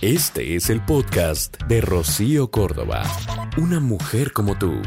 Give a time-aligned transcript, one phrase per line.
[0.00, 3.02] Este es el podcast de Rocío Córdoba.
[3.56, 4.80] Una mujer como tú.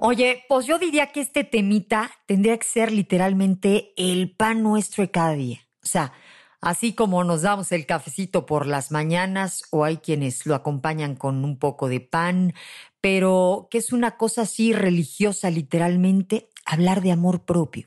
[0.00, 5.12] Oye, pues yo diría que este temita tendría que ser literalmente el pan nuestro de
[5.12, 5.60] cada día.
[5.84, 6.12] O sea,
[6.60, 11.44] así como nos damos el cafecito por las mañanas o hay quienes lo acompañan con
[11.44, 12.54] un poco de pan,
[13.00, 17.86] pero que es una cosa así religiosa literalmente, hablar de amor propio.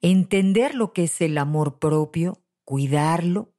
[0.00, 3.52] Entender lo que es el amor propio, cuidarlo,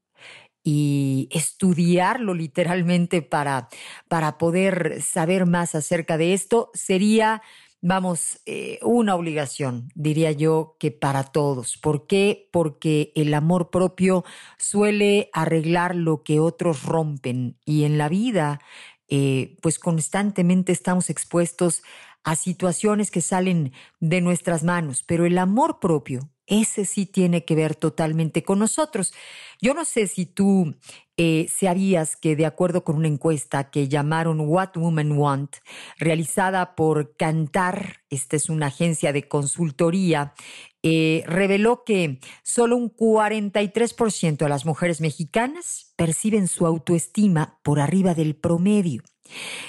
[0.63, 3.69] y estudiarlo literalmente para,
[4.07, 7.41] para poder saber más acerca de esto sería,
[7.81, 11.77] vamos, eh, una obligación, diría yo, que para todos.
[11.77, 12.49] ¿Por qué?
[12.51, 14.25] Porque el amor propio
[14.57, 18.59] suele arreglar lo que otros rompen y en la vida,
[19.07, 21.81] eh, pues constantemente estamos expuestos
[22.23, 27.55] a situaciones que salen de nuestras manos, pero el amor propio ese sí tiene que
[27.55, 29.13] ver totalmente con nosotros.
[29.61, 30.75] Yo no sé si tú
[31.15, 35.57] eh, sabías que de acuerdo con una encuesta que llamaron What Women Want,
[35.97, 40.33] realizada por Cantar, esta es una agencia de consultoría,
[40.81, 48.13] eh, reveló que solo un 43% de las mujeres mexicanas perciben su autoestima por arriba
[48.13, 49.03] del promedio.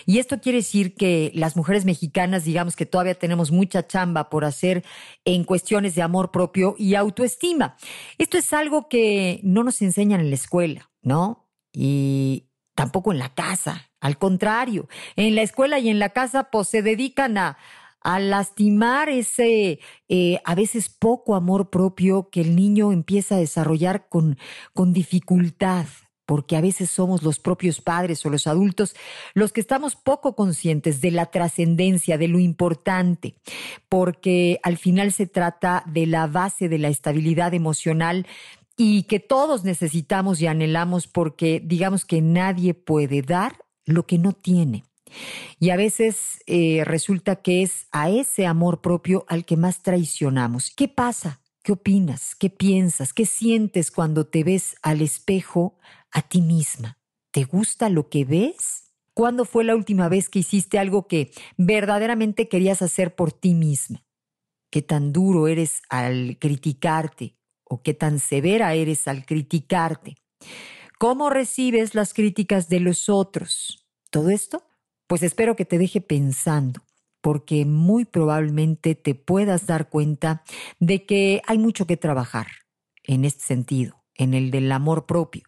[0.06, 4.44] Y esto quiere decir que las mujeres mexicanas, digamos que todavía tenemos mucha chamba por
[4.44, 4.84] hacer
[5.24, 7.76] en cuestiones de amor propio y autoestima.
[8.18, 11.48] Esto es algo que no nos enseñan en la escuela, ¿no?
[11.72, 13.90] Y tampoco en la casa.
[14.00, 17.58] Al contrario, en la escuela y en la casa, pues se dedican a,
[18.02, 19.78] lastimar ese
[20.08, 24.38] eh, a veces poco amor propio que el niño empieza a desarrollar con,
[24.72, 25.84] con dificultad,
[26.30, 28.94] porque a veces somos los propios padres o los adultos
[29.34, 33.34] los que estamos poco conscientes de la trascendencia, de lo importante,
[33.88, 38.28] porque al final se trata de la base de la estabilidad emocional
[38.76, 44.32] y que todos necesitamos y anhelamos porque digamos que nadie puede dar lo que no
[44.32, 44.84] tiene.
[45.58, 50.70] Y a veces eh, resulta que es a ese amor propio al que más traicionamos.
[50.70, 51.40] ¿Qué pasa?
[51.62, 52.34] ¿Qué opinas?
[52.34, 53.12] ¿Qué piensas?
[53.12, 55.76] ¿Qué sientes cuando te ves al espejo
[56.12, 56.98] a ti misma?
[57.30, 58.92] ¿Te gusta lo que ves?
[59.14, 64.04] ¿Cuándo fue la última vez que hiciste algo que verdaderamente querías hacer por ti misma?
[64.70, 70.16] ¿Qué tan duro eres al criticarte o qué tan severa eres al criticarte?
[70.98, 73.86] ¿Cómo recibes las críticas de los otros?
[74.10, 74.64] ¿Todo esto?
[75.06, 76.82] Pues espero que te deje pensando
[77.20, 80.42] porque muy probablemente te puedas dar cuenta
[80.78, 82.46] de que hay mucho que trabajar
[83.04, 85.44] en este sentido, en el del amor propio.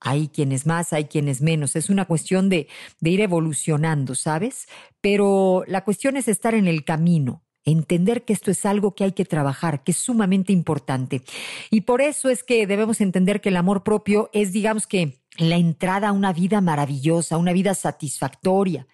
[0.00, 1.76] Hay quienes más, hay quienes menos.
[1.76, 2.68] Es una cuestión de,
[3.00, 4.66] de ir evolucionando, ¿sabes?
[5.00, 9.12] Pero la cuestión es estar en el camino, entender que esto es algo que hay
[9.12, 11.22] que trabajar, que es sumamente importante.
[11.70, 15.56] Y por eso es que debemos entender que el amor propio es, digamos que, la
[15.56, 18.86] entrada a una vida maravillosa, una vida satisfactoria.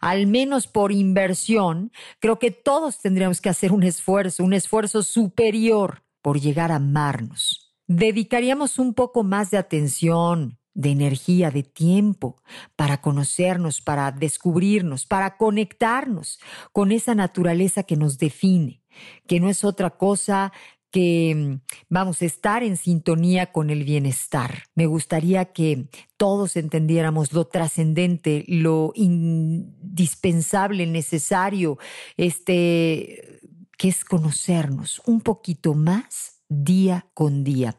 [0.00, 6.02] Al menos por inversión, creo que todos tendríamos que hacer un esfuerzo, un esfuerzo superior
[6.22, 7.59] por llegar a amarnos.
[7.92, 12.36] Dedicaríamos un poco más de atención, de energía, de tiempo
[12.76, 16.38] para conocernos, para descubrirnos, para conectarnos
[16.70, 18.84] con esa naturaleza que nos define,
[19.26, 20.52] que no es otra cosa
[20.92, 24.62] que mm, vamos a estar en sintonía con el bienestar.
[24.76, 31.76] Me gustaría que todos entendiéramos lo trascendente, lo indispensable, necesario,
[32.16, 33.40] este,
[33.76, 37.76] que es conocernos un poquito más día con día.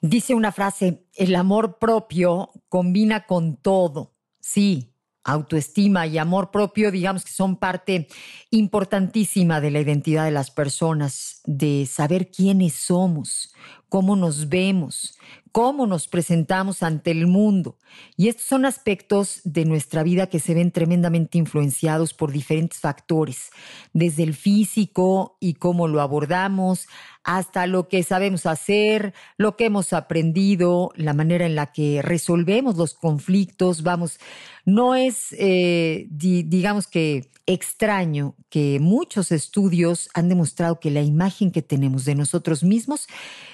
[0.00, 4.14] Dice una frase, el amor propio combina con todo.
[4.40, 4.94] Sí,
[5.24, 8.08] autoestima y amor propio, digamos que son parte
[8.50, 13.54] importantísima de la identidad de las personas, de saber quiénes somos,
[13.88, 15.18] cómo nos vemos,
[15.52, 17.78] cómo nos presentamos ante el mundo.
[18.16, 23.50] Y estos son aspectos de nuestra vida que se ven tremendamente influenciados por diferentes factores,
[23.92, 26.88] desde el físico y cómo lo abordamos,
[27.22, 32.76] hasta lo que sabemos hacer, lo que hemos aprendido, la manera en la que resolvemos
[32.76, 33.82] los conflictos.
[33.84, 34.18] Vamos,
[34.64, 41.60] no es, eh, digamos que, extraño que muchos estudios han demostrado que la imagen que
[41.60, 43.06] tenemos de nosotros mismos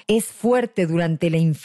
[0.07, 1.60] es fuerte durante la infancia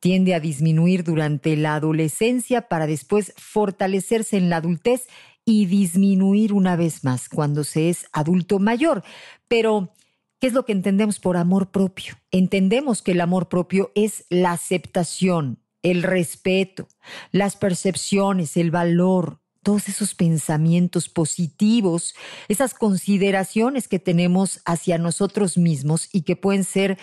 [0.00, 5.08] tiende a disminuir durante la adolescencia para después fortalecerse en la adultez
[5.44, 9.02] y disminuir una vez más cuando se es adulto mayor.
[9.48, 9.94] Pero,
[10.40, 12.14] ¿qué es lo que entendemos por amor propio?
[12.30, 16.86] Entendemos que el amor propio es la aceptación, el respeto,
[17.32, 22.14] las percepciones, el valor, todos esos pensamientos positivos,
[22.48, 26.98] esas consideraciones que tenemos hacia nosotros mismos y que pueden ser,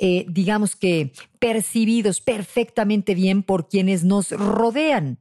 [0.00, 5.18] eh, digamos que, percibidos perfectamente bien por quienes nos rodean.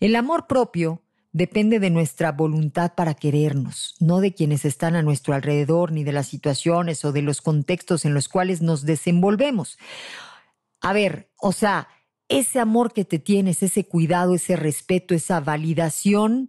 [0.00, 1.02] El amor propio
[1.32, 6.12] depende de nuestra voluntad para querernos, no de quienes están a nuestro alrededor, ni de
[6.12, 9.78] las situaciones o de los contextos en los cuales nos desenvolvemos.
[10.80, 11.88] A ver, o sea,
[12.30, 16.48] ese amor que te tienes, ese cuidado, ese respeto, esa validación,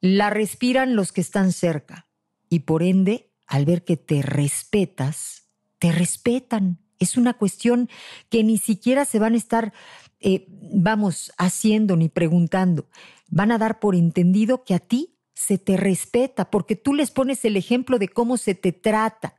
[0.00, 2.08] la respiran los que están cerca.
[2.50, 5.48] Y por ende, al ver que te respetas,
[5.78, 6.80] te respetan.
[6.98, 7.88] Es una cuestión
[8.28, 9.72] que ni siquiera se van a estar,
[10.18, 12.88] eh, vamos, haciendo ni preguntando.
[13.28, 17.44] Van a dar por entendido que a ti se te respeta, porque tú les pones
[17.44, 19.36] el ejemplo de cómo se te trata.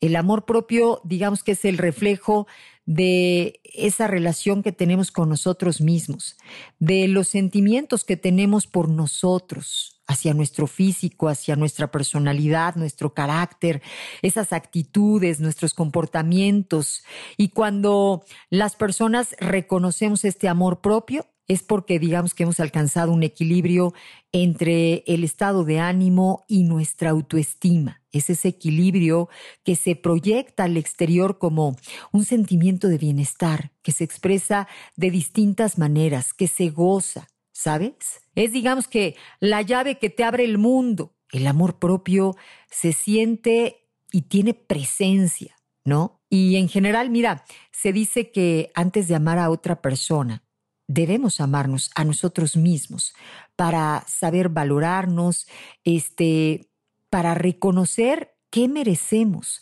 [0.00, 2.46] El amor propio, digamos que es el reflejo
[2.90, 6.36] de esa relación que tenemos con nosotros mismos,
[6.80, 13.80] de los sentimientos que tenemos por nosotros, hacia nuestro físico, hacia nuestra personalidad, nuestro carácter,
[14.22, 17.04] esas actitudes, nuestros comportamientos.
[17.36, 23.24] Y cuando las personas reconocemos este amor propio, es porque digamos que hemos alcanzado un
[23.24, 23.92] equilibrio
[24.30, 28.04] entre el estado de ánimo y nuestra autoestima.
[28.12, 29.28] Es ese equilibrio
[29.64, 31.76] que se proyecta al exterior como
[32.12, 38.20] un sentimiento de bienestar, que se expresa de distintas maneras, que se goza, ¿sabes?
[38.36, 41.16] Es digamos que la llave que te abre el mundo.
[41.32, 42.36] El amor propio
[42.70, 46.22] se siente y tiene presencia, ¿no?
[46.28, 50.44] Y en general, mira, se dice que antes de amar a otra persona,
[50.90, 53.14] debemos amarnos a nosotros mismos
[53.54, 55.46] para saber valorarnos,
[55.84, 56.68] este,
[57.10, 59.60] para reconocer qué merecemos,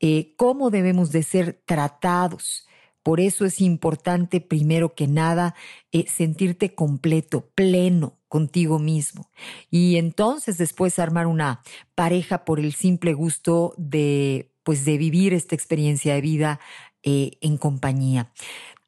[0.00, 2.66] eh, cómo debemos de ser tratados.
[3.02, 5.54] Por eso es importante, primero que nada,
[5.92, 9.30] eh, sentirte completo, pleno contigo mismo.
[9.70, 11.62] Y entonces después armar una
[11.94, 16.60] pareja por el simple gusto de, pues, de vivir esta experiencia de vida
[17.02, 18.32] eh, en compañía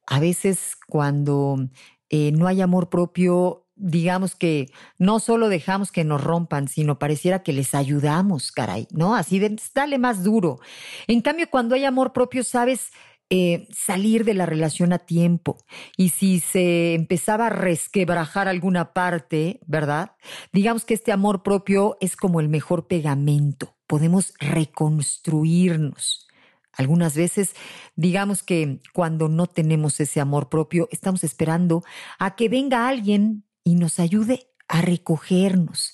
[0.08, 1.68] a veces cuando
[2.08, 7.42] eh, no hay amor propio, digamos que no solo dejamos que nos rompan, sino pareciera
[7.42, 9.14] que les ayudamos, caray, ¿no?
[9.14, 10.60] Así de, dale más duro.
[11.06, 12.90] En cambio, cuando hay amor propio, sabes
[13.30, 15.58] eh, salir de la relación a tiempo.
[15.98, 20.12] Y si se empezaba a resquebrajar alguna parte, ¿verdad?
[20.52, 23.76] Digamos que este amor propio es como el mejor pegamento.
[23.86, 26.27] Podemos reconstruirnos.
[26.72, 27.54] Algunas veces,
[27.96, 31.82] digamos que cuando no tenemos ese amor propio, estamos esperando
[32.18, 35.92] a que venga alguien y nos ayude a recogernos,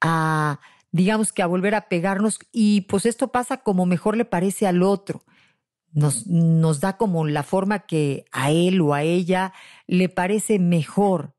[0.00, 0.60] a,
[0.90, 4.82] digamos que a volver a pegarnos y pues esto pasa como mejor le parece al
[4.82, 5.24] otro.
[5.90, 9.54] Nos, nos da como la forma que a él o a ella
[9.86, 11.34] le parece mejor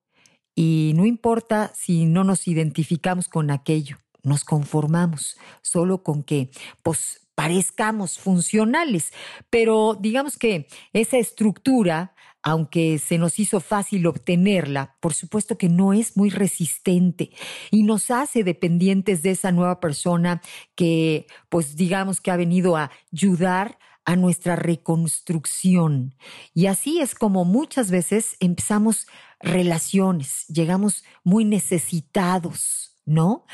[0.56, 6.50] y no importa si no nos identificamos con aquello, nos conformamos solo con que
[6.84, 9.14] pues parezcamos funcionales,
[9.50, 12.14] pero digamos que esa estructura,
[12.44, 17.32] aunque se nos hizo fácil obtenerla, por supuesto que no es muy resistente
[17.72, 20.42] y nos hace dependientes de esa nueva persona
[20.76, 26.16] que, pues digamos que ha venido a ayudar a nuestra reconstrucción.
[26.54, 29.08] Y así es como muchas veces empezamos
[29.40, 33.46] relaciones, llegamos muy necesitados ¿no?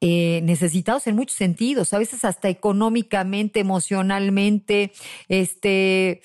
[0.00, 4.92] Eh, necesitados en muchos sentidos, a veces hasta económicamente, emocionalmente,
[5.28, 6.22] este,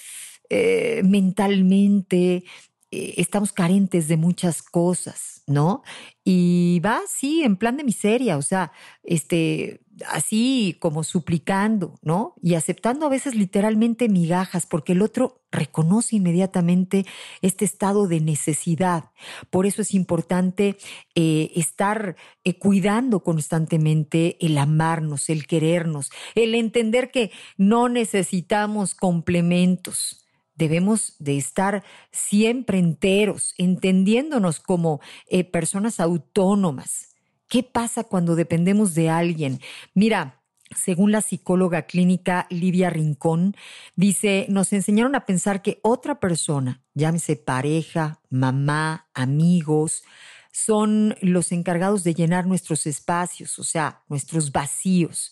[0.49, 2.43] eh, mentalmente,
[2.91, 5.83] eh, estamos carentes de muchas cosas, ¿no?
[6.23, 8.71] Y va así, en plan de miseria, o sea,
[9.03, 12.35] este, así como suplicando, ¿no?
[12.41, 17.05] Y aceptando a veces literalmente migajas, porque el otro reconoce inmediatamente
[17.41, 19.11] este estado de necesidad.
[19.49, 20.77] Por eso es importante
[21.15, 30.25] eh, estar eh, cuidando constantemente el amarnos, el querernos, el entender que no necesitamos complementos.
[30.55, 37.08] Debemos de estar siempre enteros, entendiéndonos como eh, personas autónomas,
[37.49, 39.59] ¿Qué pasa cuando dependemos de alguien?
[39.93, 40.43] Mira,
[40.75, 43.55] según la psicóloga clínica Livia Rincón,
[43.95, 50.03] dice, nos enseñaron a pensar que otra persona, llámese pareja, mamá, amigos,
[50.51, 55.31] son los encargados de llenar nuestros espacios, o sea, nuestros vacíos.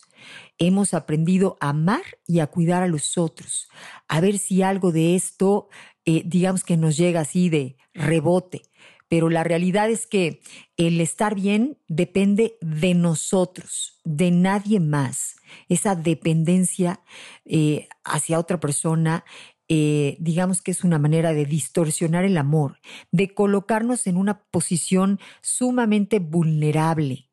[0.58, 3.68] Hemos aprendido a amar y a cuidar a los otros,
[4.08, 5.68] a ver si algo de esto
[6.10, 8.62] eh, digamos que nos llega así de rebote.
[9.08, 10.40] Pero la realidad es que
[10.76, 15.36] el estar bien depende de nosotros, de nadie más.
[15.68, 17.00] Esa dependencia
[17.44, 19.24] eh, hacia otra persona
[19.70, 22.78] eh, digamos que es una manera de distorsionar el amor,
[23.12, 27.28] de colocarnos en una posición sumamente vulnerable.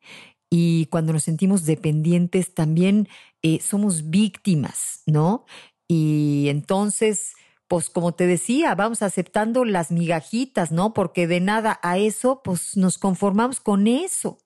[0.50, 3.08] Y cuando nos sentimos dependientes, también
[3.42, 5.46] eh, somos víctimas, ¿no?
[5.88, 7.36] Y entonces,
[7.68, 10.94] pues como te decía, vamos aceptando las migajitas, ¿no?
[10.94, 14.38] Porque de nada a eso, pues nos conformamos con eso.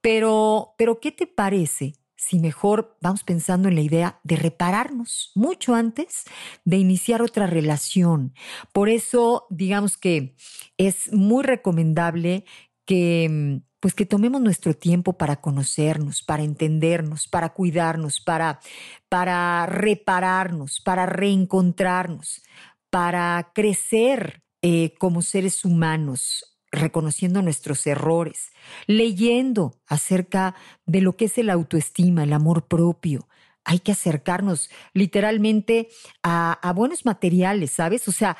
[0.00, 5.74] Pero, pero, ¿qué te parece si mejor vamos pensando en la idea de repararnos mucho
[5.74, 6.24] antes
[6.64, 8.34] de iniciar otra relación.
[8.72, 10.34] Por eso, digamos que
[10.76, 12.44] es muy recomendable
[12.84, 18.60] que pues que tomemos nuestro tiempo para conocernos, para entendernos, para cuidarnos, para,
[19.08, 22.42] para repararnos, para reencontrarnos,
[22.90, 28.50] para crecer eh, como seres humanos, reconociendo nuestros errores,
[28.86, 30.54] leyendo acerca
[30.84, 33.28] de lo que es el autoestima, el amor propio.
[33.64, 35.88] Hay que acercarnos literalmente
[36.22, 38.08] a, buenos materiales, ¿sabes?
[38.08, 38.36] O sea,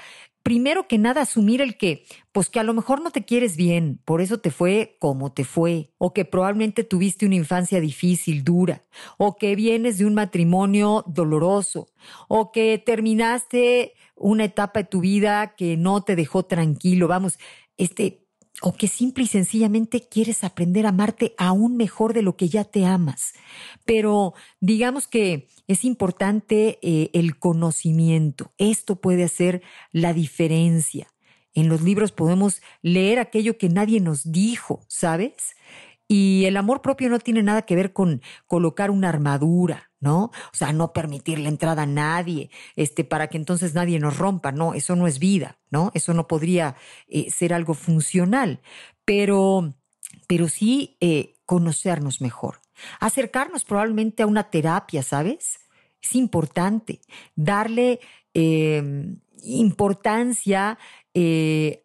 [0.49, 4.01] primero que nada asumir el que, pues que a lo mejor no te quieres bien,
[4.07, 8.83] por eso te fue como te fue, o que probablemente tuviste una infancia difícil, dura,
[9.19, 11.89] o que vienes de un matrimonio doloroso,
[12.29, 17.09] o que terminaste una etapa de tu vida que no te dejó tranquilo.
[17.09, 17.39] Vamos,
[17.77, 18.27] este,
[18.63, 22.65] o que simple y sencillamente quieres aprender a amarte aún mejor de lo que ya
[22.65, 23.33] te amas.
[23.85, 28.53] Pero digamos que es importante eh, el conocimiento.
[28.59, 29.63] Esto puede hacer
[29.93, 31.09] la diferencia.
[31.55, 35.57] En los libros podemos leer aquello que nadie nos dijo, ¿sabes?
[36.09, 40.25] Y el amor propio no tiene nada que ver con colocar una armadura, ¿no?
[40.25, 44.51] O sea, no permitir la entrada a nadie, este, para que entonces nadie nos rompa,
[44.51, 45.91] no, eso no es vida, ¿no?
[45.93, 46.77] Eso no podría
[47.09, 48.63] eh, ser algo funcional,
[49.05, 49.75] pero,
[50.27, 52.61] pero sí eh, conocernos mejor,
[53.01, 55.61] acercarnos probablemente a una terapia, ¿sabes?
[56.01, 57.01] Es importante
[57.35, 58.01] darle
[58.33, 60.79] em, importancia
[61.13, 61.85] eh,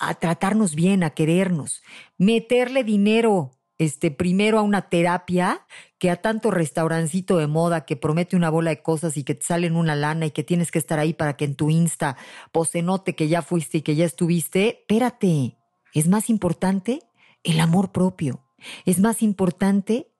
[0.00, 1.82] a, tratarnos bien, a querernos,
[2.18, 5.66] meterle dinero este, primero a una terapia
[5.98, 9.46] que a tanto restaurancito de moda que promete una bola de cosas y que te
[9.46, 12.16] salen una lana y que tienes que estar ahí para que en tu Insta
[12.52, 15.56] pues se note que ya fuiste y que ya estuviste, espérate,
[15.94, 17.02] es más importante
[17.42, 18.44] el amor propio,
[18.84, 20.10] es más importante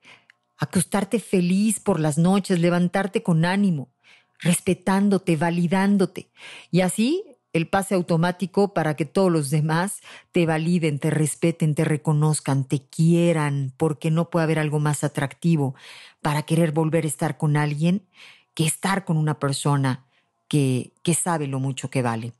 [0.57, 3.93] acostarte feliz por las noches, levantarte con ánimo,
[4.39, 6.31] respetándote, validándote.
[6.71, 10.01] Y así el pase automático para que todos los demás
[10.33, 15.75] te validen, te respeten, te reconozcan, te quieran, porque no puede haber algo más atractivo
[16.23, 18.07] para querer volver a estar con alguien
[18.55, 20.07] que estar con una persona
[20.49, 22.33] que, que sabe lo mucho que vale.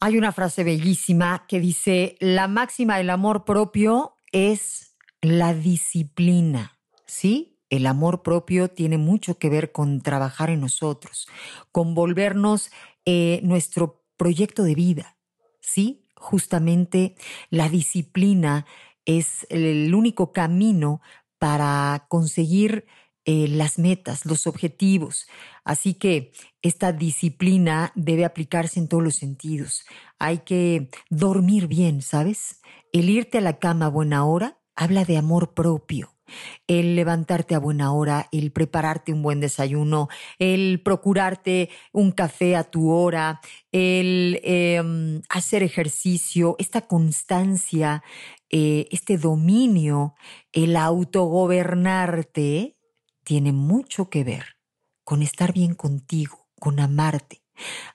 [0.00, 7.56] Hay una frase bellísima que dice, la máxima del amor propio es la disciplina, ¿sí?
[7.70, 11.28] El amor propio tiene mucho que ver con trabajar en nosotros,
[11.70, 12.70] con volvernos
[13.06, 15.16] eh, nuestro proyecto de vida.
[15.60, 17.14] Sí, justamente
[17.50, 18.66] la disciplina
[19.04, 21.00] es el único camino
[21.38, 22.86] para conseguir
[23.24, 25.26] eh, las metas, los objetivos.
[25.64, 29.84] Así que esta disciplina debe aplicarse en todos los sentidos.
[30.18, 32.60] Hay que dormir bien, ¿sabes?
[32.92, 36.14] El irte a la cama a buena hora habla de amor propio
[36.66, 40.08] el levantarte a buena hora, el prepararte un buen desayuno,
[40.38, 43.40] el procurarte un café a tu hora,
[43.72, 48.02] el em, hacer ejercicio, esta constancia,
[48.50, 50.14] eh, este dominio,
[50.52, 52.76] el autogobernarte,
[53.24, 54.56] tiene mucho que ver
[55.04, 57.42] con estar bien contigo, con amarte.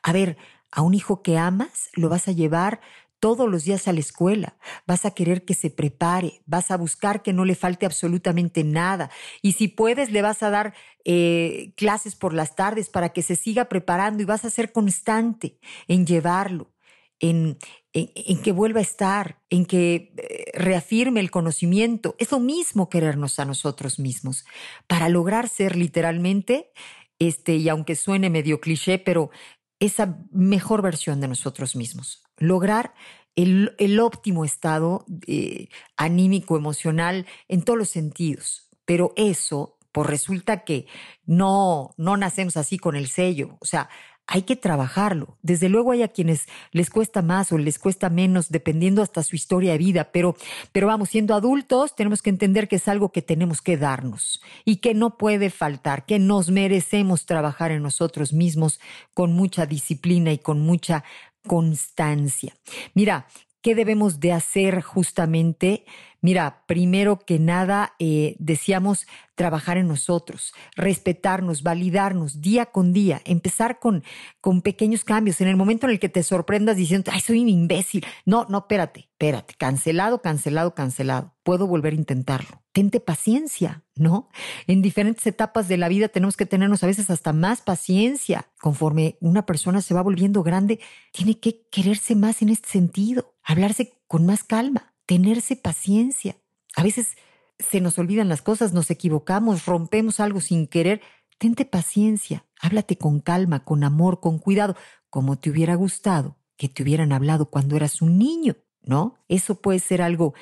[0.04, 0.38] A ver,
[0.72, 2.82] a un hijo que amas lo vas a llevar
[3.28, 4.56] todos los días a la escuela,
[4.86, 9.12] vas a querer que se prepare, vas a buscar que no le falte absolutamente nada
[9.42, 13.36] y si puedes le vas a dar eh, clases por las tardes para que se
[13.36, 16.72] siga preparando y vas a ser constante en llevarlo.
[17.20, 17.58] En,
[17.94, 22.16] en, que vuelva a estar, en que eh, reafirme el conocimiento.
[22.20, 24.46] Es lo mismo querernos a nosotros mismos
[24.86, 26.72] para lograr ser literalmente,
[27.18, 29.32] este, y aunque suene medio cliché, pero
[29.80, 32.94] esa mejor versión de nosotros mismos, lograr
[33.36, 38.70] el, óptimo estado eh, anímico, emocional, en todos los sentidos.
[38.86, 40.88] Pero eso, pues resulta que
[41.26, 43.58] no, no nacemos así con el sello.
[43.60, 43.90] O sea,
[44.28, 45.38] hay que trabajarlo.
[45.42, 49.38] Desde luego hay a quienes les cuesta más o les cuesta menos, dependiendo hasta su
[49.38, 50.36] historia de vida, pero,
[50.74, 54.78] pero vamos, siendo adultos tenemos que entender que es algo que tenemos que darnos y
[54.78, 58.82] que no puede faltar, que nos merecemos trabajar en nosotros mismos
[59.14, 61.06] con mucha disciplina y con mucha
[61.48, 62.56] constancia.
[62.94, 63.28] Mira,
[63.62, 65.86] ¿qué debemos de hacer justamente?
[66.22, 73.80] Mira, primero que nada, eh, decíamos trabajar en nosotros, respetarnos, validarnos día con día, empezar
[73.80, 74.04] con,
[74.42, 75.42] con pequeños cambios.
[75.42, 78.06] En el momento en el que te sorprendas diciendo, ay, soy un imbécil.
[78.26, 81.36] No, no, espérate, espérate, cancelado, cancelado, cancelado.
[81.44, 82.64] Puedo volver a intentarlo.
[82.78, 84.30] Tente paciencia, ¿no?
[84.68, 88.52] En diferentes etapas de la vida tenemos que tenernos a veces hasta más paciencia.
[88.62, 90.80] Conforme una persona se va volviendo grande,
[91.12, 96.38] tiene que quererse más en este sentido, hablarse con más calma, tenerse paciencia.
[96.76, 97.16] A veces
[97.58, 101.02] se nos olvidan las cosas, nos equivocamos, rompemos algo sin querer.
[101.40, 104.76] Tente paciencia, háblate con calma, con amor, con cuidado,
[105.10, 109.16] como te hubiera gustado que te hubieran hablado cuando eras un niño, ¿no?
[109.28, 110.36] Eso puede ser algo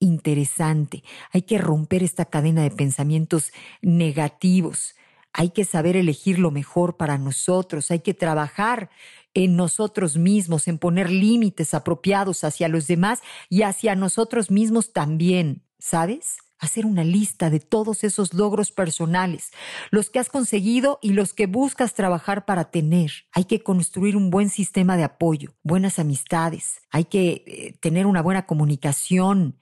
[0.00, 1.04] interesante.
[1.32, 3.52] Hay que romper esta cadena de pensamientos
[3.82, 4.94] negativos.
[5.32, 7.90] Hay que saber elegir lo mejor para nosotros.
[7.90, 8.90] Hay que trabajar
[9.34, 15.62] en nosotros mismos, en poner límites apropiados hacia los demás y hacia nosotros mismos también,
[15.78, 16.38] ¿sabes?
[16.58, 19.52] hacer una lista de todos esos logros personales,
[19.90, 23.12] los que has conseguido y los que buscas trabajar para tener.
[23.32, 28.22] Hay que construir un buen sistema de apoyo, buenas amistades, hay que eh, tener una
[28.22, 29.56] buena comunicación,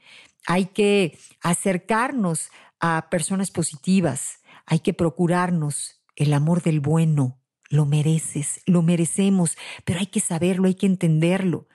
[0.47, 2.51] hay que acercarnos
[2.81, 7.39] a personas positivas, hay que procurarnos el amor del bueno,
[7.69, 11.67] lo mereces, lo merecemos, pero hay que saberlo, hay que entenderlo.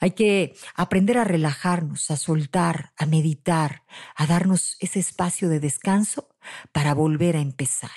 [0.00, 6.28] Hay que aprender a relajarnos, a soltar, a meditar, a darnos ese espacio de descanso
[6.72, 7.90] para volver a empezar.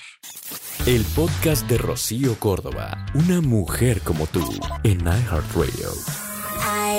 [0.85, 4.47] El podcast de Rocío Córdoba, una mujer como tú,
[4.83, 5.89] en iHeartRadio.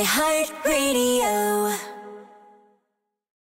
[0.02, 1.89] iHeartRadio.